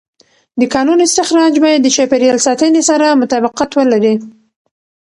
د 0.59 0.61
کانونو 0.73 1.01
استخراج 1.07 1.53
باید 1.65 1.79
د 1.83 1.87
چاپېر 1.95 2.21
یال 2.27 2.39
ساتنې 2.47 2.81
سره 2.89 3.17
مطابقت 3.21 3.69
ولري. 3.75 4.15